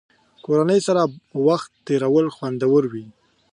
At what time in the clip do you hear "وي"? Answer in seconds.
2.91-3.05